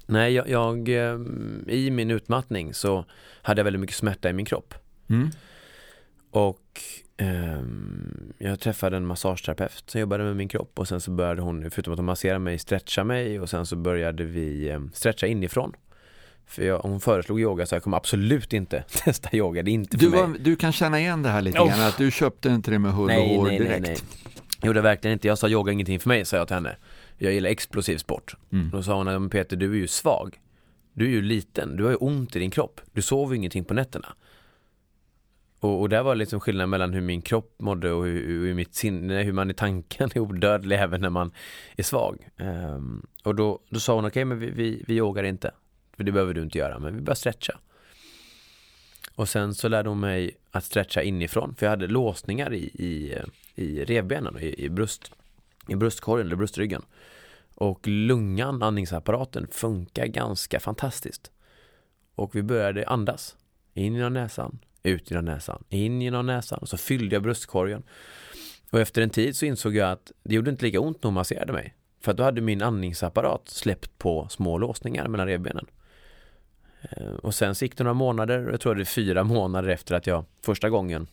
[0.07, 3.04] nej, jag, jag um, i min utmattning så
[3.42, 4.74] hade jag väldigt mycket smärta i min kropp.
[5.09, 5.30] Mm.
[6.30, 6.59] Och
[8.38, 11.92] jag träffade en massageterapeut som jobbade med min kropp och sen så började hon, förutom
[11.92, 15.72] att hon masserade mig, stretcha mig och sen så började vi eh, stretcha inifrån.
[16.46, 19.98] För jag, hon föreslog yoga så jag kommer absolut inte testa yoga, det är inte
[19.98, 20.20] för Du, mig.
[20.20, 21.68] var, du kan känna igen det här lite Oh.
[21.68, 23.87] grann, att du köpte inte det med hull och nej, hår nej, nej, direkt.
[23.87, 24.28] nej.
[24.62, 25.28] Gjorde verkligen inte.
[25.28, 26.76] Jag sa yoga ingenting för mig, sa jag till henne.
[27.18, 28.37] Jag gillar explosiv sport.
[28.52, 28.70] Mm.
[28.70, 30.38] Då sa hon, "Ja, men Peter du är ju svag.
[30.92, 32.80] Du är ju liten, du har ju ont i din kropp.
[32.92, 34.14] Du sover ju ingenting på nätterna.
[35.64, 38.74] Och, och där var liksom skillnaden mellan hur min kropp mådde och hur, hur mitt
[38.74, 41.33] sinne, hur man i tanken är odödlig även när man
[41.77, 42.29] är svag.
[42.37, 45.50] Um, och då, då sa hon, okej men vi, vi, vi yogar inte.
[45.96, 47.59] För det behöver du inte göra, men vi börjar stretcha.
[49.14, 53.18] Och sen så lärde hon mig att stretcha inifrån, för jag hade låsningar i, i,
[53.55, 55.12] i revbenen och i, i, bröst,
[55.68, 56.83] i bröstkorgen eller bröstryggen.
[57.55, 61.31] Och lungan, andningsapparaten, funkar ganska fantastiskt.
[62.14, 63.37] Och vi började andas.
[63.74, 66.59] In genom näsan, ut genom näsan, in genom näsan.
[66.59, 67.83] Och så fyllde jag bröstkorgen.
[68.70, 71.14] Och efter en tid så insåg jag att det gjorde inte lika ont när hon
[71.14, 71.75] masserade mig.
[72.01, 75.66] För att då hade min andningsapparat släppt på små låsningar mellan revbenen.
[76.90, 79.94] Eh, och sen så gick det några månader, jag tror det är fyra månader efter
[79.94, 81.07] att jag första gången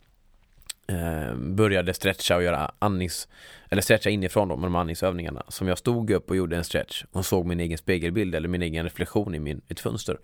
[0.88, 3.28] eh, började stretcha och göra andnings,
[3.70, 5.44] eller stretcha inifrån då med de andningsövningarna.
[5.48, 8.62] Som jag stod upp och gjorde en stretch och såg min egen spegelbild eller min
[8.62, 10.18] egen reflektion i min, ett fönster.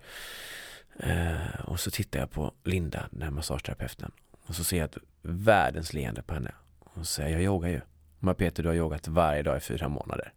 [0.98, 4.10] Eh, och så tittar jag på Linda, den här massageterapeuten.
[4.46, 6.54] Och så ser jag ett världens leende på henne.
[6.78, 7.80] Och så säger jag, jag yogar ju.
[8.18, 10.32] Men Peter, du har yogat varje dag i fyra månader.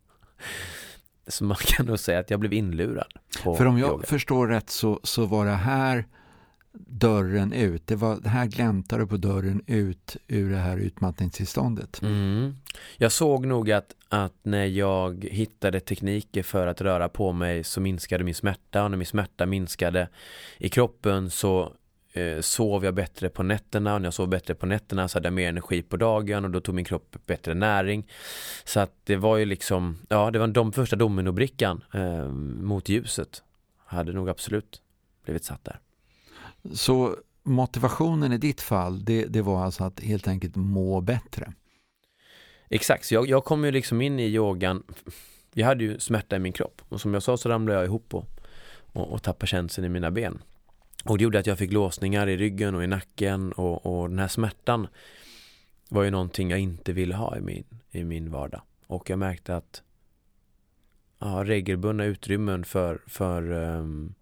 [1.27, 4.07] Så man kan nog säga att jag blev inlurad För om jag yoga.
[4.07, 6.05] förstår rätt så, så var det här
[6.73, 7.87] dörren ut.
[7.87, 12.01] Det, var, det här gläntade på dörren ut ur det här utmattningstillståndet.
[12.01, 12.55] Mm.
[12.97, 17.81] Jag såg nog att, att när jag hittade tekniker för att röra på mig så
[17.81, 20.09] minskade min smärta och när min smärta minskade
[20.57, 21.73] i kroppen så
[22.13, 25.27] eh, sov jag bättre på nätterna och när jag sov bättre på nätterna så hade
[25.27, 28.07] jag mer energi på dagen och då tog min kropp bättre näring.
[28.63, 32.27] Så att det var ju liksom, ja det var de första dominobrickan eh,
[32.61, 33.43] mot ljuset
[33.85, 34.81] hade nog absolut
[35.25, 35.79] blivit satt där.
[36.73, 41.53] Så motivationen i ditt fall, det, det var alltså att helt enkelt må bättre.
[42.69, 44.83] Exakt, så jag, jag kom ju liksom in i yogan.
[45.53, 48.13] Jag hade ju smärta i min kropp och som jag sa så ramlade jag ihop
[48.13, 48.25] och,
[48.93, 50.41] och, och tappade känseln i mina ben.
[51.05, 54.19] Och det gjorde att jag fick låsningar i ryggen och i nacken och, och den
[54.19, 54.87] här smärtan
[55.89, 58.61] var ju någonting jag inte ville ha i min, i min vardag.
[58.87, 59.83] Och jag märkte att
[61.19, 64.13] ja, regelbundna utrymmen för, för, um,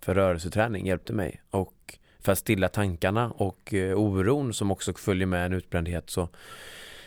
[0.00, 5.26] för rörelseträning hjälpte mig och för att stilla tankarna och eh, oron som också följer
[5.26, 6.28] med en utbrändhet så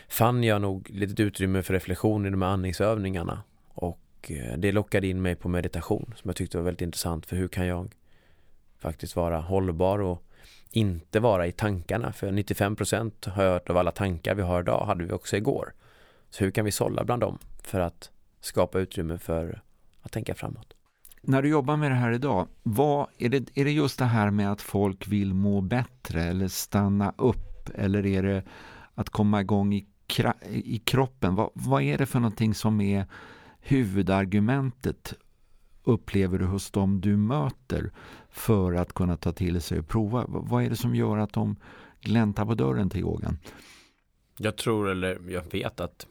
[0.08, 5.06] fann jag nog litet utrymme för reflektion i de här andningsövningarna och eh, det lockade
[5.06, 7.94] in mig på meditation som jag tyckte var väldigt intressant för hur kan jag
[8.78, 10.24] faktiskt vara hållbar och
[10.70, 14.84] inte vara i tankarna för 95% har jag hört av alla tankar vi har idag
[14.86, 15.72] hade vi också igår.
[16.30, 19.60] Så hur kan vi sålla bland dem för att skapa utrymme för
[20.02, 20.74] att tänka framåt?
[21.26, 24.30] När du jobbar med det här idag, vad, är, det, är det just det här
[24.30, 28.44] med att folk vill må bättre eller stanna upp eller är det
[28.94, 29.86] att komma igång i,
[30.50, 31.34] i kroppen?
[31.34, 33.06] Vad, vad är det för någonting som är
[33.60, 35.14] huvudargumentet
[35.84, 37.92] upplever du hos dem du möter
[38.30, 40.24] för att kunna ta till sig och prova?
[40.28, 41.56] Vad är det som gör att de
[42.00, 43.38] gläntar på dörren till yogan?
[44.38, 46.06] Jag tror, eller jag vet att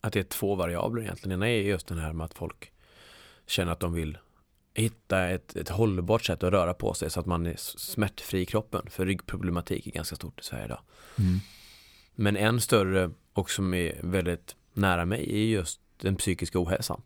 [0.00, 1.40] att det är två variabler egentligen.
[1.40, 2.72] Den Ena är just den här med att folk
[3.46, 4.18] känner att de vill
[4.74, 8.46] hitta ett, ett hållbart sätt att röra på sig så att man är smärtfri i
[8.46, 8.86] kroppen.
[8.90, 10.80] För ryggproblematik är ganska stort i Sverige idag.
[11.18, 11.38] Mm.
[12.14, 17.02] Men en större och som är väldigt nära mig är just den psykiska ohälsan.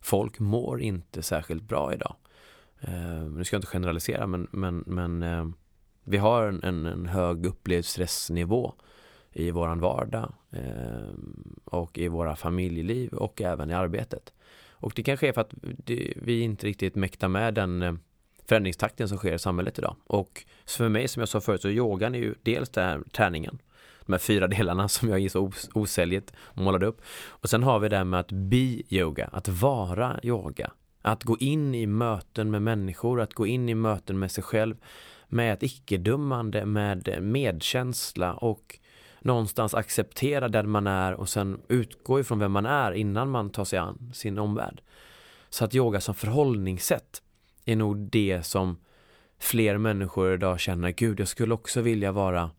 [0.00, 2.16] Folk mår inte särskilt bra idag.
[2.80, 5.46] Eh, nu ska jag inte generalisera men, men, men eh,
[6.04, 8.74] vi har en, en, en hög upplevd stressnivå
[9.32, 11.14] i våran vardag eh,
[11.64, 14.32] och i våra familjeliv och även i arbetet.
[14.82, 15.54] Och det kanske är för att
[16.16, 17.94] vi inte riktigt mäktar med den eh,
[18.48, 19.96] förändringstakten som sker i samhället idag.
[20.06, 23.58] Och för mig som jag sa förut så yogan är ju dels den här träningen
[24.06, 27.02] de här fyra delarna som jag så osäljigt osäljet målade upp.
[27.28, 30.72] Och sen har vi det här med att be yoga, att vara yoga.
[31.02, 34.76] Att gå in i möten med människor, att gå in i möten med sig själv
[35.28, 38.78] med ett icke-dömande, med medkänsla och
[39.24, 43.64] någonstans acceptera den man är och sen utgå ifrån vem man är innan man tar
[43.64, 44.80] sig an sin omvärld.
[45.48, 47.22] Så att yoga som förhållningssätt
[47.64, 48.76] är nog det som
[49.38, 52.50] fler människor idag känner, gud jag skulle också vilja vara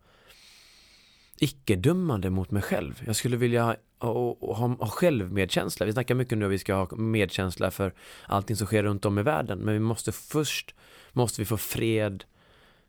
[1.38, 3.02] icke-dömande mot mig själv.
[3.06, 3.64] Jag skulle vilja
[4.00, 5.86] ha, ha, ha självmedkänsla.
[5.86, 7.94] Vi snackar mycket nu om att vi ska ha medkänsla för
[8.26, 9.60] allting som sker runt om i världen.
[9.60, 10.76] Men vi måste först
[11.12, 12.24] måste vi få fred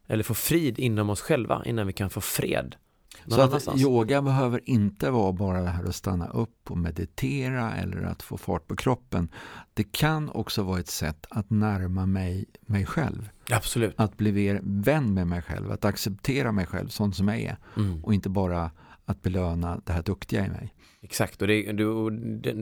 [0.06, 2.76] eller få frid inom oss själva innan vi kan få fred
[3.26, 8.02] så att yoga behöver inte vara bara det här att stanna upp och meditera eller
[8.02, 9.28] att få fart på kroppen.
[9.74, 13.28] Det kan också vara ett sätt att närma mig mig själv.
[13.50, 13.94] Absolut.
[13.96, 17.56] Att bli vän med mig själv, att acceptera mig själv sån som jag är.
[17.76, 18.04] Mm.
[18.04, 18.70] Och inte bara
[19.04, 20.74] att belöna det här duktiga i mig.
[21.02, 22.54] Exakt, och det, och det,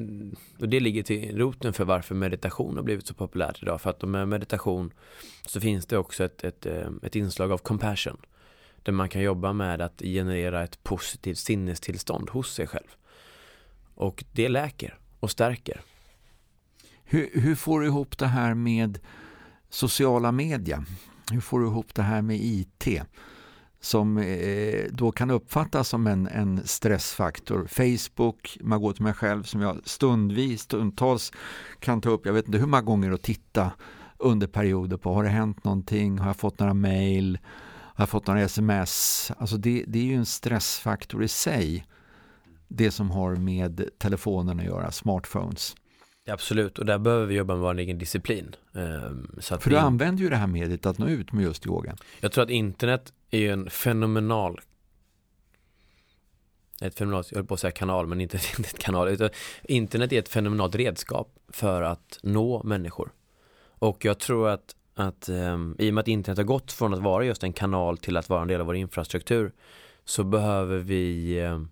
[0.59, 3.81] och det ligger till roten för varför meditation har blivit så populärt idag.
[3.81, 4.93] För att med meditation
[5.47, 8.17] så finns det också ett, ett, eh, ett inslag av compassion.
[8.83, 12.89] Där man kan jobba med att generera ett positivt sinnestillstånd hos sig själv.
[13.95, 15.81] Och det läker och stärker.
[17.05, 18.99] Hur, hur får du ihop det här med
[19.69, 20.85] sociala medier?
[21.31, 22.89] Hur får du ihop det här med IT?
[23.83, 27.67] som eh, då kan uppfattas som en, en stressfaktor.
[27.67, 31.33] Facebook, man går till mig själv som jag stundvis, stundtals
[31.79, 33.71] kan ta upp, jag vet inte hur många gånger och titta
[34.19, 37.39] under perioder på, har det hänt någonting, har jag fått några mail,
[38.03, 39.31] har fått några sms?
[39.39, 41.87] Alltså det, det är ju en stressfaktor i sig,
[42.69, 45.77] det som har med telefonen att göra, smartphones.
[46.27, 48.55] Absolut, och där behöver vi jobba med vår egen disciplin.
[48.75, 49.83] Ehm, så För du vi...
[49.83, 51.97] använder ju det här mediet att nå ut med just yogan.
[52.21, 54.61] Jag tror att internet är en fenomenal
[56.83, 59.09] ett fenomenalt, jag höll på att säga kanal, men inte, inte ett kanal.
[59.09, 59.31] Utan
[59.63, 63.13] internet är ett fenomenalt redskap för att nå människor.
[63.63, 67.03] Och jag tror att, att eh, i och med att internet har gått från att
[67.03, 69.53] vara just en kanal till att vara en del av vår infrastruktur
[70.05, 71.63] så behöver vi eh,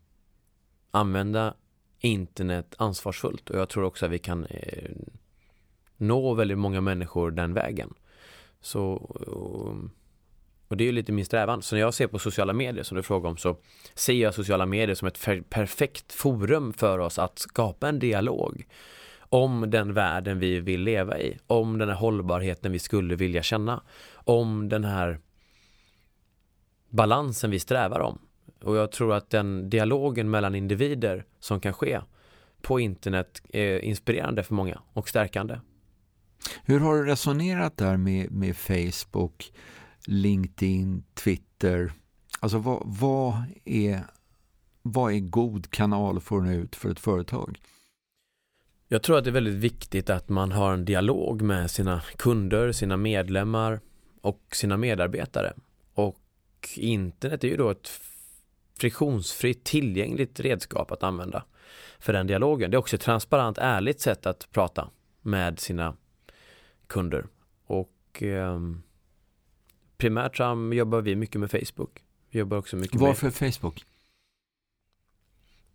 [0.91, 1.55] använda
[2.01, 4.91] internet ansvarsfullt och jag tror också att vi kan eh,
[5.97, 7.95] nå väldigt många människor den vägen.
[8.61, 9.77] Så och,
[10.69, 11.63] och det är ju lite min strävan.
[11.63, 13.57] Så när jag ser på sociala medier som du frågar om så
[13.95, 18.67] ser jag sociala medier som ett perfekt forum för oss att skapa en dialog
[19.31, 23.83] om den världen vi vill leva i, om den här hållbarheten vi skulle vilja känna,
[24.13, 25.19] om den här
[26.89, 28.19] balansen vi strävar om.
[28.63, 32.01] Och jag tror att den dialogen mellan individer som kan ske
[32.63, 35.61] på internet är inspirerande för många och stärkande.
[36.65, 39.53] Hur har du resonerat där med, med Facebook,
[40.07, 41.93] LinkedIn, Twitter?
[42.41, 44.05] Alltså vad, vad, är,
[44.83, 47.59] vad är god kanal för att ut för ett företag?
[48.93, 52.73] Jag tror att det är väldigt viktigt att man har en dialog med sina kunder,
[52.73, 53.81] sina medlemmar
[54.21, 55.53] och sina medarbetare.
[55.95, 56.19] Och
[56.77, 57.91] internet är ju då ett
[58.79, 61.45] friktionsfritt tillgängligt redskap att använda
[61.99, 62.71] för den dialogen.
[62.71, 64.91] Det är också ett transparent, ärligt sätt att prata
[65.23, 65.97] med sina
[66.87, 67.27] kunder.
[67.67, 68.61] Och eh,
[69.97, 72.05] primärt så jobbar vi mycket med Facebook.
[72.31, 73.55] Vi jobbar också mycket Varför med...
[73.55, 73.85] Facebook?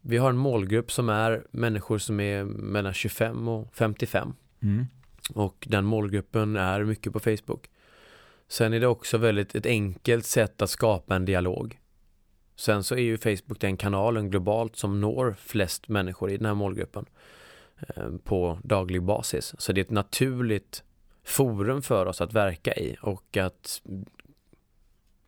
[0.08, 4.34] Vi har en målgrupp som är människor som är mellan 25 och 55.
[4.62, 4.86] Mm.
[5.34, 7.70] Och den målgruppen är mycket på Facebook.
[8.48, 11.80] Sen är det också väldigt ett enkelt sätt att skapa en dialog.
[12.56, 16.54] Sen så är ju Facebook den kanalen globalt som når flest människor i den här
[16.54, 17.06] målgruppen
[17.88, 19.56] eh, på daglig basis.
[19.58, 20.84] Så det är ett naturligt
[21.24, 23.82] forum för oss att verka i och att,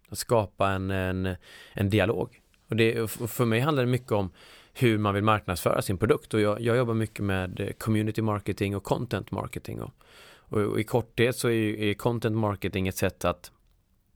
[0.10, 1.36] att skapa en, en,
[1.74, 2.42] en dialog.
[2.68, 4.32] Och det, för mig handlar det mycket om
[4.80, 8.76] hur man vill marknadsföra sin produkt och jag, jag jobbar mycket med eh, community marketing
[8.76, 9.82] och content marketing.
[9.82, 9.92] Och,
[10.30, 13.52] och, och i korthet så är, är content marketing ett sätt att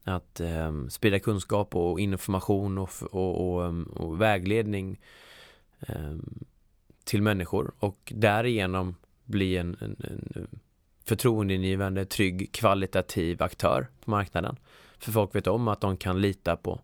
[0.04, 5.00] att um, sprida kunskap och information och, och, och, ehm, och vägledning
[5.88, 6.44] um,
[7.04, 9.96] till människor och därigenom bli en, en,
[10.34, 10.48] en
[11.04, 14.56] förtroendeingivande, trygg, kvalitativ aktör på marknaden.
[14.98, 16.80] För folk vet om att de kan lita på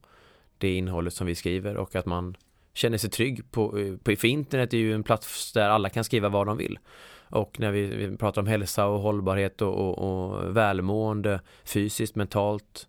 [0.58, 2.36] det innehållet som vi skriver och att man
[2.78, 6.04] känner sig trygg på, eh, på för internet är ju en plats där alla kan
[6.04, 6.78] skriva vad de vill.
[7.30, 12.88] Och när vi, vi pratar om hälsa och hållbarhet och, och, och välmående fysiskt, mentalt,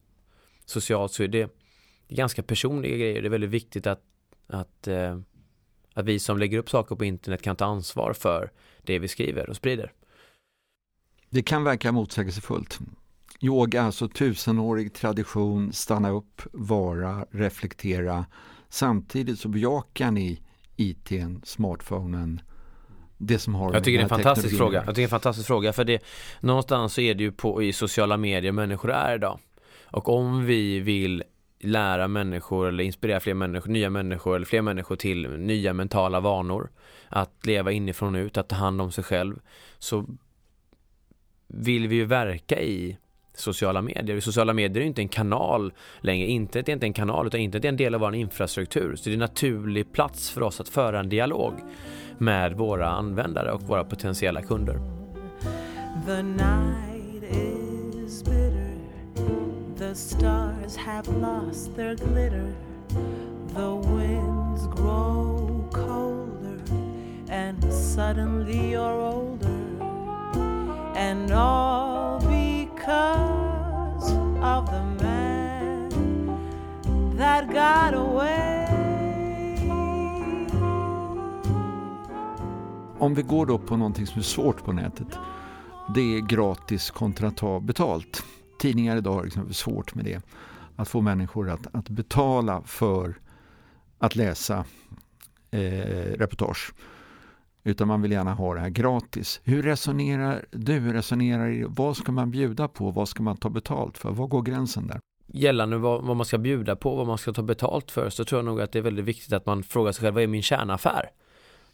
[0.65, 1.56] socialt så är det
[2.08, 3.21] ganska personliga grejer.
[3.21, 4.02] Det är väldigt viktigt att,
[4.47, 5.19] att, eh,
[5.93, 9.49] att vi som lägger upp saker på internet kan ta ansvar för det vi skriver
[9.49, 9.93] och sprider.
[11.30, 12.80] Det kan verka motsägelsefullt.
[13.41, 18.25] Yoga, alltså tusenårig tradition, stanna upp, vara, reflektera.
[18.69, 20.41] Samtidigt så bejakar ni
[20.75, 22.41] ITn, smartphonen,
[23.17, 24.77] det som har Jag tycker det är en fantastisk fråga.
[24.77, 26.03] Jag tycker det är en fantastisk fråga för det
[26.39, 29.39] någonstans så är det ju på i sociala medier människor är idag.
[29.84, 31.23] Och om vi vill
[31.60, 36.71] lära människor eller inspirera fler människor, nya människor eller fler människor till nya mentala vanor,
[37.10, 39.39] att leva inifrån och ut, att ta hand om sig själv,
[39.79, 40.05] så
[41.47, 42.97] vill vi ju verka i
[43.39, 44.19] sociala medier.
[44.19, 46.28] Sociala medier är inte en kanal längre.
[46.28, 48.95] Internet är inte en kanal utan internet är en del av vår infrastruktur.
[48.95, 51.54] Så det är en naturlig plats för oss att föra en dialog
[52.17, 54.80] med våra användare och våra potentiella kunder.
[56.06, 58.75] The night is bitter.
[59.78, 62.54] The stars have lost their glitter.
[63.54, 66.62] The winds grow colder,
[67.30, 69.58] and suddenly you're older,
[70.95, 72.19] and all
[72.89, 75.89] because of the man
[77.17, 78.65] that got away.
[82.99, 85.08] Om vi går då på någonting som är svårt på nätet.
[85.95, 88.23] Det är gratis kontra att ta betalt.
[88.60, 90.21] Tidningar idag har liksom svårt med det.
[90.75, 93.15] Att få människor att, att betala för
[93.99, 94.65] att läsa
[95.52, 95.60] eh,
[96.17, 96.73] reportage.
[97.63, 99.41] Utan man vill gärna ha det här gratis.
[99.43, 100.74] Hur resonerar du?
[100.74, 102.91] Hur resonerar Vad ska man bjuda på?
[102.91, 104.12] Vad ska man ta betalt för?
[104.12, 105.00] Var går gränsen där?
[105.28, 108.39] Gällande vad, vad man ska bjuda på, vad man ska ta betalt för, så tror
[108.39, 110.43] jag nog att det är väldigt viktigt att man frågar sig själv, vad är min
[110.43, 111.10] kärnaffär?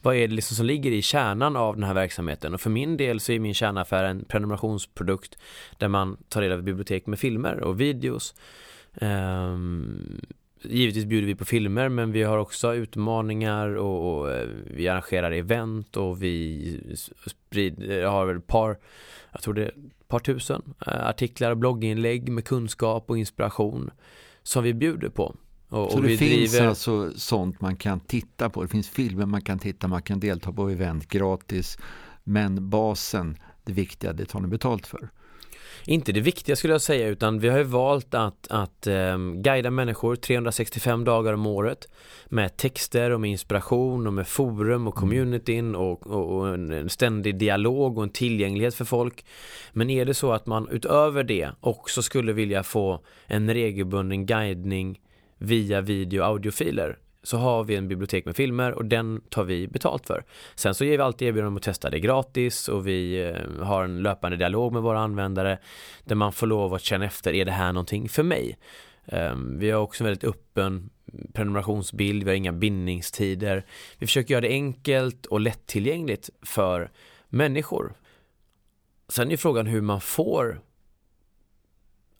[0.02, 2.54] Vad är det liksom som ligger i kärnan av den här verksamheten?
[2.54, 5.38] Och för min del så är min kärnaffär en prenumerationsprodukt
[5.78, 8.36] där man tar reda på bibliotek med filmer och videos.
[9.02, 10.22] Um,
[10.62, 15.32] givetvis bjuder vi på filmer men vi har också utmaningar och, och eh, vi arrangerar
[15.32, 18.78] event och vi sprider, har väl ett par,
[19.32, 23.92] jag tror det är ett par tusen eh, artiklar och blogginlägg med kunskap och inspiration
[24.44, 25.36] som vi bjuder på.
[25.70, 26.68] Och, så och det finns driver...
[26.68, 30.52] alltså sånt man kan titta på, det finns filmer man kan titta, man kan delta
[30.52, 31.78] på event gratis,
[32.24, 35.10] men basen, det viktiga, det tar ni betalt för.
[35.88, 39.72] Inte det viktiga skulle jag säga utan vi har ju valt att, att um, guida
[39.72, 41.90] människor 365 dagar om året
[42.26, 45.10] med texter och med inspiration och med forum och mm.
[45.10, 49.26] communityn och, och, och en, en ständig dialog och en tillgänglighet för folk.
[49.72, 55.00] Men är det så att man utöver det också skulle vilja få en regelbunden guidning
[55.38, 59.68] via video och audiofiler så har vi en bibliotek med filmer och den tar vi
[59.68, 60.24] betalt för.
[60.56, 63.84] Sen så ger vi alltid erbjudanden om att testa det gratis och vi eh, har
[63.84, 65.60] en löpande dialog med våra användare
[66.04, 68.58] där man får lov att känna efter, är det här någonting för mig?
[69.06, 70.90] Ehm, vi har också en väldigt öppen
[71.34, 73.66] prenumerationsbild, vi har inga bindningstider.
[73.98, 76.92] Vi försöker göra det enkelt och lättillgängligt för
[77.30, 77.94] människor.
[79.08, 80.62] Sen är frågan hur man får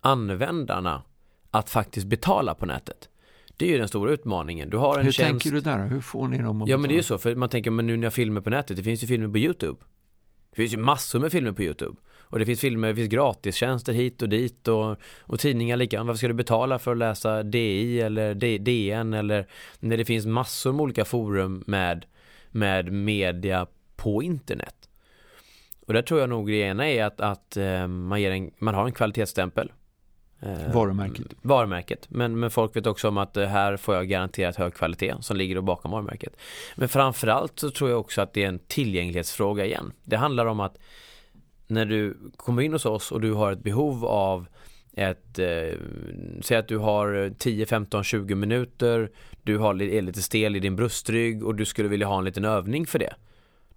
[0.02, 1.04] användarna
[1.52, 3.10] att faktiskt betala på nätet.
[3.58, 4.70] Det är ju den stora utmaningen.
[4.70, 5.44] Du har en Hur tjänst...
[5.44, 5.88] tänker du där?
[5.88, 7.88] Hur får ni dem att Ja men det är ju så, för man tänker, men
[7.88, 9.78] nu när jag filmer på nätet, det finns ju filmer på YouTube.
[10.50, 11.96] Det finns ju massor med filmer på YouTube.
[12.28, 16.08] Och det finns filmer, det finns gratistjänster hit och dit och, och tidningar likadant.
[16.08, 19.48] Varför ska du betala för att läsa DI eller DN eller
[19.80, 22.06] när det finns massor med olika forum med,
[22.52, 24.90] med media på internet.
[25.88, 28.76] Och där tror jag nog det ena är att, att eh, man, ger en, man
[28.76, 29.72] har en kvalitetsstämpel.
[30.46, 31.26] Eh, varumärket.
[31.42, 32.06] Varumärket.
[32.10, 35.38] Men, men folk vet också om att eh, här får jag garanterat hög kvalitet som
[35.38, 36.38] ligger bakom varumärket.
[36.76, 39.94] Men framförallt så tror jag också att det är en tillgänglighetsfråga igen.
[40.04, 40.78] Det handlar om att
[41.68, 44.48] när du kommer in hos oss och du har ett behov av
[44.94, 45.80] ett, eh,
[46.42, 49.12] säg att du har 10, 15, 20 minuter,
[49.44, 52.46] du har, är lite stel i din bröstrygg och du skulle vilja ha en liten
[52.46, 53.14] övning för det.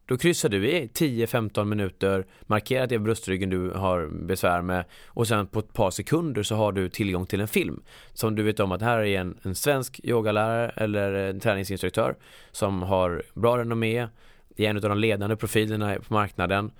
[0.08, 5.46] Då kryssar du i 10-15 minuter, markerar det bröstryggen du har besvär med och sen
[5.46, 8.72] på ett par sekunder så har du tillgång till en film som du vet om
[8.72, 12.16] att här är en, en svensk yogalärare eller en träningsinstruktör
[12.50, 13.98] som har bra renommé,
[14.56, 16.70] är en av de ledande profilerna på marknaden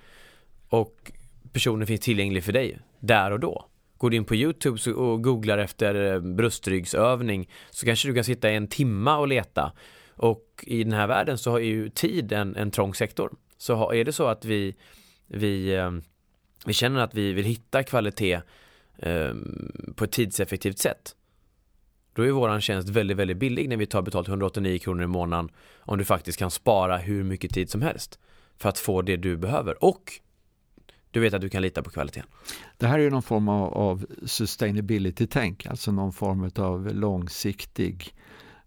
[0.69, 1.11] och
[1.53, 3.65] personen finns tillgänglig för dig där och då.
[3.97, 8.51] Går du in på Youtube och googlar efter eh, bröstryggsövning så kanske du kan sitta
[8.51, 9.71] i en timma och leta
[10.19, 13.31] och i den här världen så har ju tid en, en trång sektor.
[13.57, 14.75] Så är det så att vi,
[15.27, 16.01] vi, ehm,
[16.65, 18.41] vi känner att vi vill hitta kvalitet
[18.97, 19.33] eh,
[19.95, 21.15] på ett tidseffektivt sätt.
[22.13, 25.49] Då är våran tjänst väldigt, väldigt billig när vi tar betalt 189 kronor i månaden
[25.79, 28.19] om du faktiskt kan spara hur mycket tid som helst
[28.57, 29.83] för att få det du behöver.
[29.83, 30.13] Och
[31.11, 32.29] du vet att du kan lita på kvaliteten.
[32.77, 38.13] Det här är ju någon form av, av sustainability-tänk, alltså någon form av långsiktig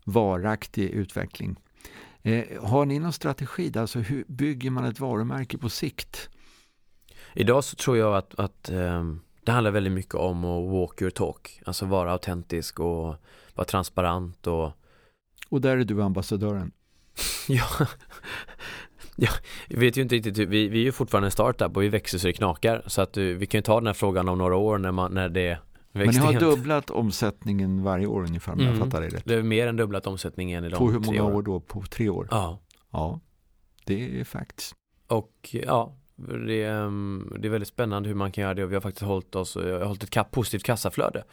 [0.04, 1.56] varaktig utveckling.
[2.22, 3.72] Eh, har ni någon strategi?
[3.78, 6.30] Alltså hur bygger man ett varumärke på sikt?
[7.34, 9.04] Idag så tror jag att, att eh,
[9.44, 11.60] det handlar väldigt mycket om att walk your talk.
[11.64, 13.16] Alltså vara autentisk och
[13.54, 14.72] vara transparent och
[15.48, 16.72] Och där är du ambassadören?
[17.48, 17.86] ja,
[19.16, 19.30] ja,
[19.68, 22.18] vi vet ju inte riktigt, vi, vi är ju fortfarande en startup och vi växer
[22.18, 22.82] så det knakar.
[22.86, 25.28] Så att vi kan ju ta den här frågan om några år när, man, när
[25.28, 25.58] det
[25.92, 28.70] men ni har dubblat omsättningen varje år ungefär om mm.
[28.70, 29.24] jag fattar det rätt.
[29.24, 31.34] Det är mer än dubblat omsättningen i de På hur många år?
[31.34, 31.60] år då?
[31.60, 32.28] På tre år?
[32.30, 32.58] Ja.
[32.90, 33.20] Ja,
[33.84, 34.74] det är faktiskt.
[35.06, 35.96] Och ja,
[36.46, 38.80] det är, mm, det är väldigt spännande hur man kan göra det och vi har
[38.80, 41.24] faktiskt hållit oss, jag har hållit ett positivt kassaflöde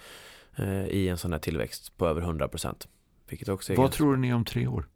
[0.55, 2.87] eh, i en sån här tillväxt på över 100 procent.
[3.29, 3.87] Vad ganska...
[3.87, 4.87] tror ni om tre år?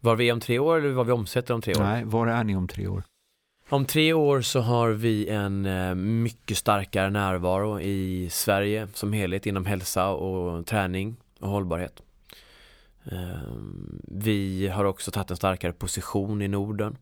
[0.00, 1.82] Var vi är om tre år eller vad vi omsätter om tre år?
[1.82, 3.04] Nej, var är ni om tre år?
[3.68, 9.46] Om tre år så har vi en eh, mycket starkare närvaro i Sverige som helhet
[9.46, 12.02] inom hälsa och träning och hållbarhet.
[13.04, 16.96] Ehm, vi har också tagit en starkare position i Norden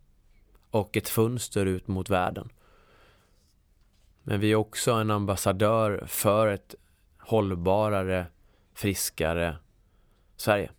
[0.70, 2.48] och ett fönster ut mot världen.
[4.22, 6.74] Men vi är också en ambassadör för ett
[7.18, 8.26] hållbarare,
[8.74, 9.56] friskare
[10.36, 10.70] Sverige.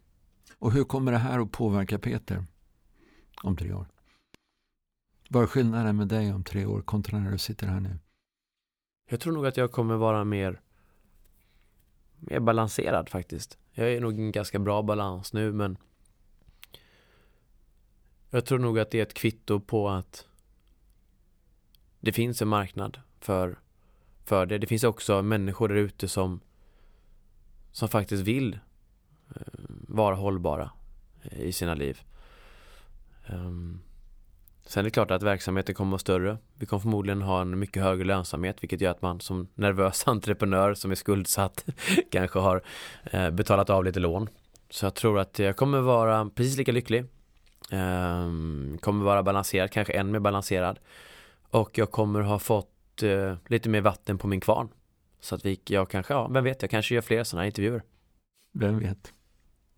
[0.60, 2.46] Och hur kommer det här att påverka Peter
[3.44, 3.88] om tre år?
[5.34, 8.00] Vad är skillnaden med dig om tre år kontra när du sitter här nu?
[9.10, 10.62] Jag tror nog att jag kommer vara mer,
[12.16, 13.58] mer balanserad faktiskt.
[13.72, 15.78] Jag är nog i en ganska bra balans nu men
[18.30, 20.28] jag tror nog att det är ett kvitto på att
[22.00, 23.60] det finns en marknad för,
[24.26, 24.58] för det.
[24.58, 26.40] Det finns också människor där ute som,
[27.72, 28.60] som faktiskt vill
[29.36, 29.42] eh,
[29.88, 30.72] vara hållbara
[31.22, 32.02] eh, i sina liv.
[33.30, 33.80] Um,
[34.66, 36.38] Sen är det klart att verksamheten kommer att vara större.
[36.56, 40.74] Vi kommer förmodligen ha en mycket högre lönsamhet vilket gör att man som nervös entreprenör
[40.74, 41.66] som är skuldsatt
[42.12, 42.62] kanske har
[43.04, 44.30] eh, betalat av lite lån.
[44.70, 47.06] Så jag tror att jag kommer vara precis lika lycklig.
[47.72, 50.80] Ehm, kommer vara balanserad, kanske än mer balanserad.
[51.50, 54.70] Och jag kommer ha fått eh, lite mer vatten på min kvarn.
[55.20, 57.84] Så att vi, jag kanske, ja, vem vet, jag kanske gör fler sådana här intervjuer.
[58.54, 59.14] Vem vet?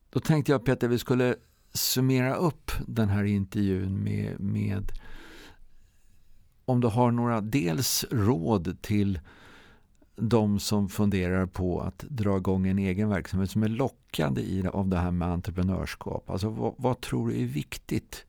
[0.09, 1.35] Då tänkte jag Peter, vi skulle
[1.77, 4.91] summera upp den här intervjun med, med
[6.65, 9.19] om du har några dels råd till
[10.15, 14.87] de som funderar på att dra igång en egen verksamhet som är lockande i av
[14.87, 16.29] det här med entreprenörskap.
[16.29, 18.25] Alltså vad, vad tror du är viktigt?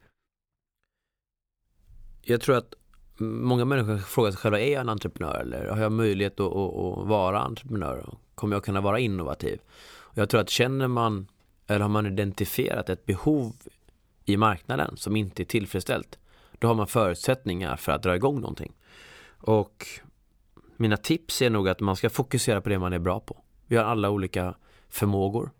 [2.22, 2.74] Jag tror att
[3.18, 6.74] många människor frågar sig själva, är jag en entreprenör eller har jag möjlighet att, att,
[6.74, 8.14] att vara entreprenör?
[8.34, 9.60] Kommer jag kunna vara innovativ?
[9.86, 11.26] Och jag tror att känner man
[11.66, 13.52] eller har man identifierat ett behov
[14.24, 16.18] i marknaden som inte är tillfredsställt,
[16.58, 18.72] då har man förutsättningar för att dra igång någonting.
[19.38, 19.86] Och
[20.76, 23.42] mina tips är nog att man ska fokusera på det man är bra på.
[23.66, 24.54] Vi har alla olika
[24.88, 25.50] förmågor.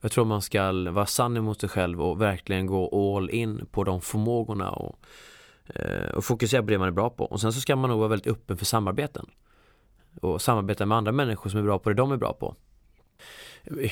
[0.00, 3.84] Jag tror man ska vara sann emot sig själv och verkligen gå all in på
[3.84, 4.98] de förmågorna och,
[5.66, 7.24] eh, och fokusera på det man är bra på.
[7.24, 9.26] Och sen så ska man nog vara väldigt öppen för samarbeten.
[10.20, 12.56] Och samarbeta med andra människor som är bra på det de är bra på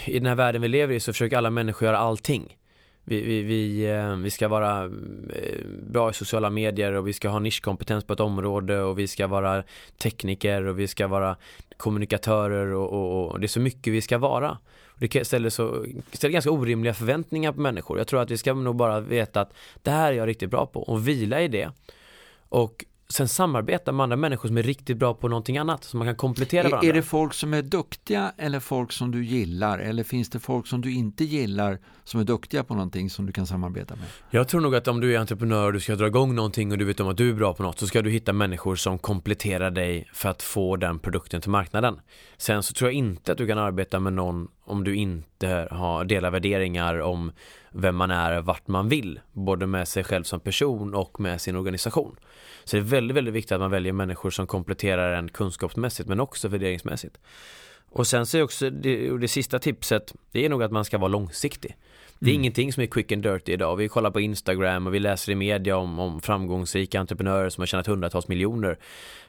[0.05, 2.57] i den här världen vi lever i så försöker alla människor göra allting.
[3.05, 7.29] Vi, vi, vi, eh, vi ska vara eh, bra i sociala medier och vi ska
[7.29, 9.63] ha nischkompetens på ett område och vi ska vara
[9.99, 11.37] tekniker och vi ska vara
[11.77, 14.59] kommunikatörer och, och, och det är så mycket vi ska vara.
[14.99, 17.99] Det ställer, så, ställer ganska orimliga förväntningar på människor.
[17.99, 20.67] Jag tror att vi ska nog bara veta att det här är jag riktigt bra
[20.67, 21.71] på och vila i det.
[22.49, 22.85] Och
[23.15, 26.17] sen samarbeta med andra människor som är riktigt bra på någonting annat, så man kan
[26.17, 26.89] komplettera varandra.
[26.89, 29.79] Är det folk som är duktiga eller folk som du gillar?
[29.79, 33.33] Eller finns det folk som du inte gillar som är duktiga på någonting som du
[33.33, 34.05] kan samarbeta med?
[34.31, 36.79] Jag tror nog att om du är entreprenör och du ska dra igång någonting och
[36.79, 38.99] du vet om att du är bra på något så ska du hitta människor som
[38.99, 42.01] kompletterar dig för att få den produkten till marknaden.
[42.37, 46.05] Sen så tror jag inte att du kan arbeta med någon om du inte har
[46.05, 47.33] delar värderingar om
[47.71, 51.57] vem man är, vart man vill, både med sig själv som person och med sin
[51.57, 52.17] organisation.
[52.65, 56.21] Så det är väldigt, väldigt viktigt att man väljer människor som kompletterar en kunskapsmässigt men
[56.21, 57.19] också värderingsmässigt.
[57.91, 60.99] Och sen så är också det, det sista tipset, det är nog att man ska
[60.99, 61.77] vara långsiktig.
[62.19, 62.41] Det är mm.
[62.41, 63.77] ingenting som är quick and dirty idag.
[63.77, 67.67] Vi kollar på Instagram och vi läser i media om, om framgångsrika entreprenörer som har
[67.67, 68.79] tjänat hundratals miljoner.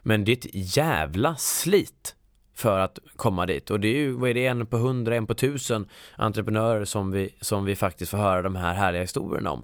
[0.02, 2.15] Men det är ett jävla slit
[2.56, 3.72] för att komma dit.
[3.72, 7.12] Och det är ju, vad är det, en på hundra, en på tusen entreprenörer som
[7.12, 9.64] vi, som vi faktiskt får höra de här härliga historierna om.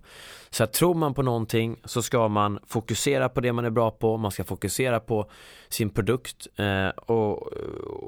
[0.49, 3.91] Så att tror man på någonting så ska man fokusera på det man är bra
[3.91, 5.29] på, man ska fokusera på
[5.69, 7.53] sin produkt eh, och,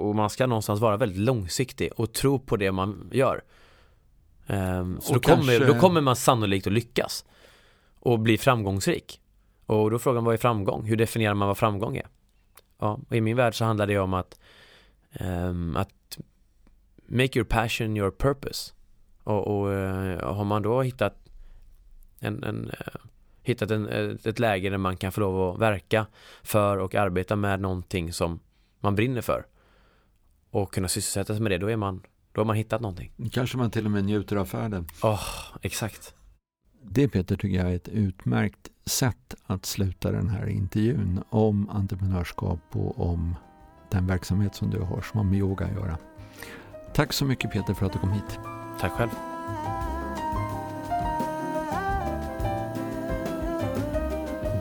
[0.05, 3.43] och, man ska någonstans vara väldigt långsiktig och tro på det man gör.
[4.47, 5.29] Eh, så då, kanske...
[5.29, 7.25] kommer, då kommer man sannolikt att lyckas
[7.99, 9.19] och bli framgångsrik.
[9.65, 10.85] Och då frågar man vad är framgång?
[10.85, 12.07] Hur definierar man vad framgång är?
[12.79, 14.39] Ja, och i min värld så handlar det om att
[15.19, 16.17] um, att
[17.05, 18.73] make your passion your purpose.
[19.23, 21.15] Och, och uh, har man då hittat
[22.19, 23.01] en, en uh,
[23.43, 23.87] hittat en,
[24.25, 26.05] ett läge där man kan få lov att verka
[26.43, 28.39] för och arbeta med någonting som
[28.79, 29.45] man brinner för
[30.49, 32.01] och kunna sysselsätta sig med det, då är man
[32.31, 33.11] då har man hittat någonting.
[33.31, 34.87] Kanske man till och med njuter av färden.
[35.01, 36.15] Ja, oh, exakt.
[36.81, 42.59] Det Peter tycker jag är ett utmärkt sätt att sluta den här intervjun om entreprenörskap
[42.71, 43.35] och om
[43.93, 45.97] den verksamhet som du har som har med yoga att göra.
[46.93, 48.39] Tack så mycket Peter för att du kom hit.
[48.79, 49.09] Tack själv.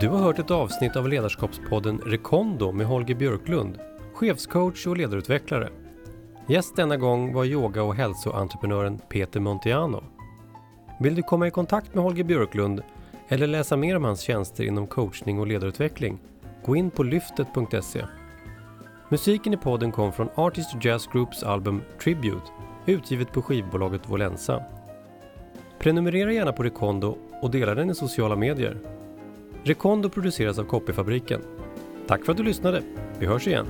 [0.01, 3.79] Du har hört ett avsnitt av ledarskapspodden Rekondo med Holger Björklund,
[4.15, 5.69] chefscoach och ledarutvecklare.
[6.47, 10.05] Gäst denna gång var yoga och hälsoentreprenören Peter Montiano.
[11.01, 12.83] Vill du komma i kontakt med Holger Björklund
[13.29, 16.19] eller läsa mer om hans tjänster inom coachning och ledarutveckling?
[16.65, 18.05] Gå in på lyftet.se.
[19.13, 22.47] Musiken i podden kom från Artist Jazz Groups album Tribute,
[22.87, 24.63] utgivet på skivbolaget Volensa.
[25.79, 28.79] Prenumerera gärna på Rekondo och dela den i sociala medier.
[29.65, 31.43] Rekondo produceras av Copyfabriken.
[32.07, 32.83] Tack för att du lyssnade.
[33.19, 33.67] Vi hörs igen.